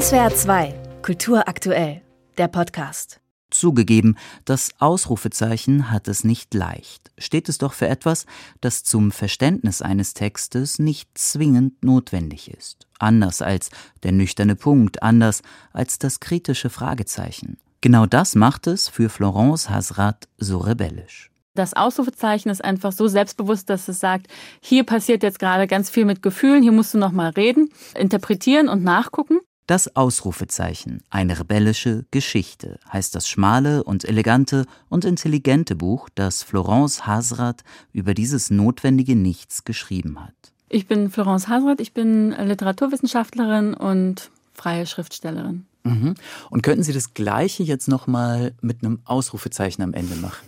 SWR 0.00 0.34
2, 0.34 0.74
Kultur 1.02 1.46
aktuell, 1.46 2.02
der 2.36 2.48
Podcast. 2.48 3.20
Zugegeben, 3.50 4.16
das 4.44 4.72
Ausrufezeichen 4.80 5.92
hat 5.92 6.08
es 6.08 6.24
nicht 6.24 6.52
leicht. 6.52 7.12
Steht 7.16 7.48
es 7.48 7.58
doch 7.58 7.74
für 7.74 7.86
etwas, 7.86 8.26
das 8.60 8.82
zum 8.82 9.12
Verständnis 9.12 9.82
eines 9.82 10.12
Textes 10.12 10.80
nicht 10.80 11.16
zwingend 11.16 11.84
notwendig 11.84 12.50
ist. 12.50 12.88
Anders 12.98 13.40
als 13.40 13.70
der 14.02 14.10
nüchterne 14.10 14.56
Punkt, 14.56 15.04
anders 15.04 15.42
als 15.72 16.00
das 16.00 16.18
kritische 16.18 16.70
Fragezeichen. 16.70 17.58
Genau 17.80 18.04
das 18.04 18.34
macht 18.34 18.66
es 18.66 18.88
für 18.88 19.08
Florence 19.08 19.70
Hasrat 19.70 20.26
so 20.38 20.58
rebellisch. 20.58 21.30
Das 21.54 21.74
Ausrufezeichen 21.74 22.50
ist 22.50 22.64
einfach 22.64 22.90
so 22.90 23.06
selbstbewusst, 23.06 23.70
dass 23.70 23.86
es 23.86 24.00
sagt, 24.00 24.26
hier 24.60 24.82
passiert 24.82 25.22
jetzt 25.22 25.38
gerade 25.38 25.68
ganz 25.68 25.88
viel 25.88 26.04
mit 26.04 26.20
Gefühlen, 26.20 26.64
hier 26.64 26.72
musst 26.72 26.94
du 26.94 26.98
noch 26.98 27.12
mal 27.12 27.30
reden, 27.30 27.68
interpretieren 27.94 28.68
und 28.68 28.82
nachgucken. 28.82 29.38
Das 29.66 29.96
Ausrufezeichen, 29.96 31.02
eine 31.08 31.40
rebellische 31.40 32.04
Geschichte, 32.10 32.78
heißt 32.92 33.14
das 33.14 33.26
schmale 33.26 33.82
und 33.82 34.04
elegante 34.04 34.66
und 34.90 35.06
intelligente 35.06 35.74
Buch, 35.74 36.10
das 36.14 36.42
Florence 36.42 37.06
Hasrat 37.06 37.64
über 37.94 38.12
dieses 38.12 38.50
notwendige 38.50 39.16
Nichts 39.16 39.64
geschrieben 39.64 40.20
hat. 40.20 40.34
Ich 40.68 40.86
bin 40.86 41.08
Florence 41.08 41.48
Hasrat, 41.48 41.80
ich 41.80 41.94
bin 41.94 42.32
Literaturwissenschaftlerin 42.32 43.72
und 43.72 44.30
freie 44.52 44.84
Schriftstellerin. 44.86 45.64
Mhm. 45.84 46.14
Und 46.50 46.62
könnten 46.62 46.82
Sie 46.82 46.92
das 46.92 47.14
Gleiche 47.14 47.62
jetzt 47.62 47.88
nochmal 47.88 48.52
mit 48.60 48.84
einem 48.84 49.00
Ausrufezeichen 49.06 49.82
am 49.82 49.94
Ende 49.94 50.16
machen? 50.16 50.46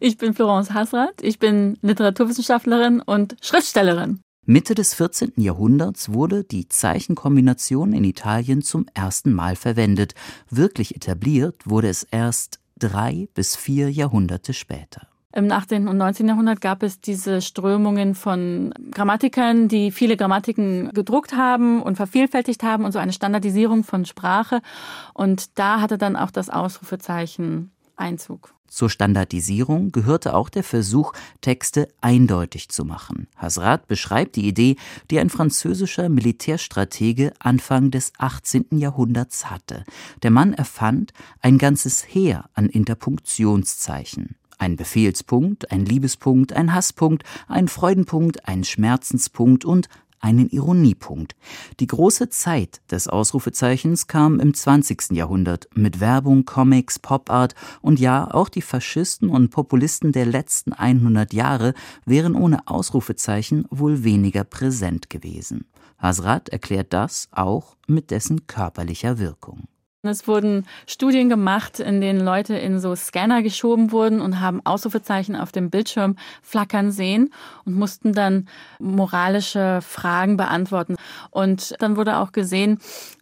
Ich 0.00 0.18
bin 0.18 0.34
Florence 0.34 0.72
Hasrat, 0.72 1.22
ich 1.22 1.38
bin 1.38 1.78
Literaturwissenschaftlerin 1.80 3.00
und 3.00 3.36
Schriftstellerin. 3.40 4.20
Mitte 4.48 4.76
des 4.76 4.94
14. 4.94 5.32
Jahrhunderts 5.38 6.12
wurde 6.12 6.44
die 6.44 6.68
Zeichenkombination 6.68 7.92
in 7.92 8.04
Italien 8.04 8.62
zum 8.62 8.86
ersten 8.94 9.32
Mal 9.32 9.56
verwendet. 9.56 10.14
Wirklich 10.50 10.94
etabliert 10.94 11.56
wurde 11.64 11.88
es 11.88 12.04
erst 12.04 12.60
drei 12.78 13.28
bis 13.34 13.56
vier 13.56 13.90
Jahrhunderte 13.90 14.54
später. 14.54 15.08
Im 15.32 15.50
18. 15.50 15.88
und 15.88 15.96
19. 15.96 16.28
Jahrhundert 16.28 16.60
gab 16.60 16.84
es 16.84 17.00
diese 17.00 17.42
Strömungen 17.42 18.14
von 18.14 18.72
Grammatikern, 18.92 19.66
die 19.66 19.90
viele 19.90 20.16
Grammatiken 20.16 20.90
gedruckt 20.94 21.34
haben 21.34 21.82
und 21.82 21.96
vervielfältigt 21.96 22.62
haben 22.62 22.84
und 22.84 22.92
so 22.92 23.00
eine 23.00 23.12
Standardisierung 23.12 23.82
von 23.82 24.04
Sprache. 24.04 24.62
Und 25.12 25.58
da 25.58 25.80
hatte 25.80 25.98
dann 25.98 26.14
auch 26.14 26.30
das 26.30 26.50
Ausrufezeichen 26.50 27.72
Einzug. 27.96 28.55
Zur 28.68 28.90
Standardisierung 28.90 29.92
gehörte 29.92 30.34
auch 30.34 30.48
der 30.48 30.62
Versuch, 30.62 31.12
Texte 31.40 31.88
eindeutig 32.00 32.68
zu 32.68 32.84
machen. 32.84 33.28
Hasrat 33.36 33.86
beschreibt 33.86 34.36
die 34.36 34.46
Idee, 34.46 34.76
die 35.10 35.18
ein 35.18 35.30
französischer 35.30 36.08
Militärstratege 36.08 37.32
Anfang 37.38 37.90
des 37.90 38.12
18. 38.18 38.66
Jahrhunderts 38.72 39.50
hatte. 39.50 39.84
Der 40.22 40.30
Mann 40.30 40.52
erfand 40.52 41.12
ein 41.40 41.58
ganzes 41.58 42.06
Heer 42.06 42.48
an 42.54 42.68
Interpunktionszeichen. 42.68 44.36
Ein 44.58 44.76
Befehlspunkt, 44.76 45.70
ein 45.70 45.84
Liebespunkt, 45.84 46.54
ein 46.54 46.72
Hasspunkt, 46.72 47.24
ein 47.46 47.68
Freudenpunkt, 47.68 48.48
ein 48.48 48.64
Schmerzenspunkt 48.64 49.66
und 49.66 49.88
einen 50.20 50.48
Ironiepunkt. 50.48 51.36
Die 51.80 51.86
große 51.86 52.28
Zeit 52.28 52.80
des 52.90 53.08
Ausrufezeichens 53.08 54.06
kam 54.06 54.40
im 54.40 54.54
20. 54.54 55.12
Jahrhundert 55.12 55.68
mit 55.74 56.00
Werbung, 56.00 56.44
Comics, 56.44 56.98
Popart 56.98 57.54
und 57.82 58.00
ja, 58.00 58.28
auch 58.32 58.48
die 58.48 58.62
Faschisten 58.62 59.28
und 59.28 59.50
Populisten 59.50 60.12
der 60.12 60.26
letzten 60.26 60.72
100 60.72 61.32
Jahre 61.32 61.74
wären 62.04 62.34
ohne 62.34 62.66
Ausrufezeichen 62.66 63.66
wohl 63.70 64.04
weniger 64.04 64.44
präsent 64.44 65.10
gewesen. 65.10 65.66
Hasrat 65.98 66.48
erklärt 66.50 66.92
das 66.92 67.28
auch 67.30 67.76
mit 67.86 68.10
dessen 68.10 68.46
körperlicher 68.46 69.18
Wirkung. 69.18 69.68
Es 70.08 70.26
wurden 70.28 70.66
Studien 70.86 71.28
gemacht, 71.28 71.80
in 71.80 72.00
denen 72.00 72.20
Leute 72.20 72.54
in 72.54 72.80
so 72.80 72.94
Scanner 72.94 73.42
geschoben 73.42 73.92
wurden 73.92 74.20
und 74.20 74.40
haben 74.40 74.60
Ausrufezeichen 74.64 75.36
auf 75.36 75.52
dem 75.52 75.70
Bildschirm 75.70 76.16
flackern 76.42 76.92
sehen 76.92 77.32
und 77.64 77.74
mussten 77.74 78.12
dann 78.12 78.48
moralische 78.78 79.80
Fragen 79.82 80.36
beantworten. 80.36 80.96
Und 81.30 81.74
dann 81.80 81.96
wurde 81.96 82.18
auch 82.18 82.32
gesehen, 82.32 82.78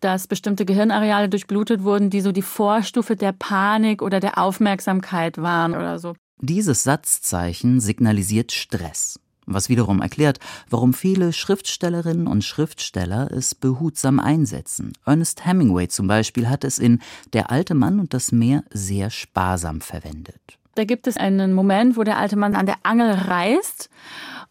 dass 0.00 0.26
bestimmte 0.26 0.64
Gehirnareale 0.64 1.28
durchblutet 1.28 1.82
wurden, 1.82 2.10
die 2.10 2.20
so 2.20 2.32
die 2.32 2.42
Vorstufe 2.42 3.16
der 3.16 3.32
Panik 3.32 4.02
oder 4.02 4.20
der 4.20 4.38
Aufmerksamkeit 4.38 5.38
waren 5.38 5.74
oder 5.74 5.98
so. 5.98 6.14
Dieses 6.40 6.84
Satzzeichen 6.84 7.80
signalisiert 7.80 8.52
Stress 8.52 9.18
was 9.52 9.68
wiederum 9.68 10.00
erklärt, 10.00 10.38
warum 10.70 10.94
viele 10.94 11.32
Schriftstellerinnen 11.32 12.26
und 12.26 12.44
Schriftsteller 12.44 13.30
es 13.30 13.54
behutsam 13.54 14.20
einsetzen. 14.20 14.92
Ernest 15.04 15.46
Hemingway 15.46 15.88
zum 15.88 16.06
Beispiel 16.06 16.48
hat 16.48 16.64
es 16.64 16.78
in 16.78 17.00
Der 17.32 17.50
alte 17.50 17.74
Mann 17.74 18.00
und 18.00 18.14
das 18.14 18.32
Meer 18.32 18.64
sehr 18.70 19.10
sparsam 19.10 19.80
verwendet. 19.80 20.58
Da 20.74 20.84
gibt 20.84 21.06
es 21.06 21.16
einen 21.16 21.54
Moment, 21.54 21.96
wo 21.96 22.04
der 22.04 22.18
alte 22.18 22.36
Mann 22.36 22.54
an 22.54 22.66
der 22.66 22.76
Angel 22.84 23.10
reißt 23.10 23.90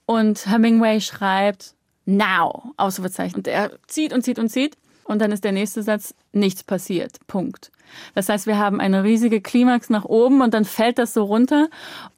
und 0.06 0.46
Hemingway 0.50 1.00
schreibt 1.00 1.76
Now, 2.06 2.74
Ausrufezeichen. 2.78 3.44
Er 3.46 3.72
zieht 3.88 4.14
und 4.14 4.24
zieht 4.24 4.40
und 4.40 4.50
zieht 4.50 4.78
und 5.08 5.20
dann 5.22 5.32
ist 5.32 5.44
der 5.44 5.52
nächste 5.52 5.82
Satz, 5.84 6.14
nichts 6.32 6.64
passiert. 6.64 7.18
Punkt. 7.28 7.72
Das 8.14 8.30
heißt, 8.30 8.48
wir 8.48 8.58
haben 8.58 8.80
eine 8.80 9.04
riesige 9.04 9.42
Klimax 9.42 9.90
nach 9.90 10.06
oben 10.06 10.42
und 10.42 10.54
dann 10.54 10.66
fällt 10.66 10.98
das 10.98 11.14
so 11.14 11.24
runter. 11.24 11.70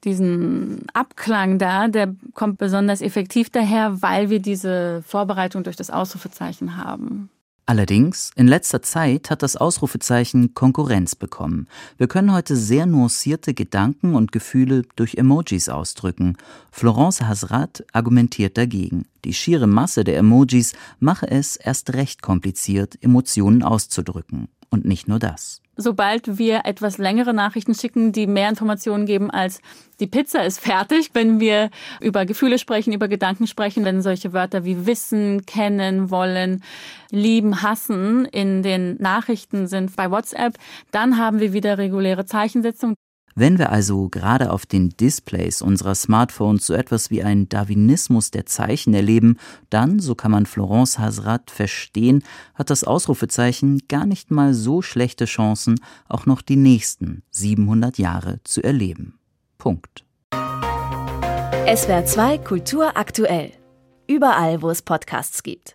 Diesen 0.04 0.88
Abklang 0.94 1.60
da, 1.60 1.88
der 1.88 2.16
kommt 2.34 2.58
besonders 2.58 3.02
effektiv 3.02 3.50
daher, 3.52 4.02
weil 4.02 4.30
wir 4.30 4.40
diese 4.40 5.04
Vorbereitung 5.04 5.64
durch 5.64 5.76
das 5.76 5.92
Ausrufezeichen 5.92 6.78
haben. 6.78 7.30
Allerdings, 7.69 8.31
in 8.35 8.47
letzter 8.47 8.81
Zeit 8.81 9.30
hat 9.30 9.44
das 9.44 9.56
Ausrufezeichen 9.56 10.56
Konkurrenz 10.56 11.13
bekommen. 11.13 11.68
Wir 12.00 12.07
können 12.07 12.34
heute 12.34 12.56
sehr 12.56 12.88
nuancierte 12.88 13.53
Gedanken 13.53 14.16
und 14.16 14.31
Gefühle 14.31 14.85
durch 14.96 15.18
Emojis 15.18 15.69
ausdrücken. 15.69 16.35
Florence 16.72 17.22
Hasrat 17.22 17.85
argumentiert 17.94 18.58
dagegen. 18.58 19.06
Die 19.24 19.35
schiere 19.35 19.68
Masse 19.68 20.03
der 20.03 20.18
Emojis 20.18 20.74
mache 21.00 21.29
es 21.29 21.58
erst 21.58 21.94
recht 21.94 22.24
kompliziert, 22.24 22.97
Emotionen 23.03 23.62
auszudrücken. 23.62 24.47
Und 24.69 24.85
nicht 24.85 25.07
nur 25.07 25.18
das. 25.18 25.62
Sobald 25.75 26.38
wir 26.38 26.66
etwas 26.66 26.97
längere 26.97 27.34
Nachrichten 27.34 27.74
schicken, 27.74 28.12
die 28.12 28.28
mehr 28.28 28.50
Informationen 28.50 29.06
geben 29.06 29.31
als 29.31 29.62
die 30.00 30.07
Pizza 30.07 30.44
ist 30.44 30.59
fertig, 30.59 31.09
wenn 31.13 31.40
wir 31.40 31.69
über 32.02 32.25
Gefühle 32.25 32.59
sprechen, 32.59 32.94
über 32.94 33.08
Gedanken 33.08 33.47
sprechen, 33.47 33.85
wenn 33.85 34.02
solche 34.02 34.34
Wörter 34.34 34.66
wie 34.66 34.85
wissen, 34.85 35.46
kennen, 35.46 36.12
wollen, 36.12 36.63
lieben, 37.12 37.62
hassen 37.63 38.25
in 38.25 38.62
den 38.62 38.97
Nachrichten 38.97 39.68
sind 39.68 39.96
bei 39.96 40.12
WhatsApp, 40.12 40.58
dann 40.91 41.18
haben 41.18 41.40
wir 41.40 41.53
wieder 41.53 41.78
reguläre 41.78 42.25
Zeichensetzung. 42.25 42.96
Wenn 43.40 43.58
wir 43.58 43.72
also 43.72 44.10
gerade 44.10 44.52
auf 44.52 44.66
den 44.66 44.90
Displays 44.90 45.62
unserer 45.62 45.96
Smartphones 45.96 46.66
so 46.66 46.74
etwas 46.74 47.10
wie 47.10 47.24
einen 47.24 47.48
Darwinismus 47.48 48.32
der 48.32 48.46
Zeichen 48.46 48.94
erleben, 48.94 49.38
dann, 49.70 50.00
so 50.00 50.14
kann 50.14 50.32
man 50.32 50.46
Florence 50.46 51.00
Hasrat 51.00 51.50
verstehen, 51.50 52.22
hat 52.54 52.70
das 52.70 52.84
Ausrufezeichen 52.84 53.84
gar 53.88 54.06
nicht 54.06 54.30
mal 54.30 54.54
so 54.54 54.82
schlechte 54.82 55.24
Chancen, 55.24 55.80
auch 56.10 56.26
noch 56.26 56.42
die 56.42 56.58
nächsten 56.58 57.24
700 57.32 57.98
Jahre 57.98 58.42
zu 58.44 58.62
erleben. 58.62 59.18
Punkt. 59.58 60.04
SWR 60.34 62.04
2 62.04 62.40
Kultur 62.40 62.98
aktuell. 62.98 63.54
Überall, 64.06 64.62
wo 64.62 64.70
es 64.70 64.82
Podcasts 64.82 65.44
gibt. 65.44 65.60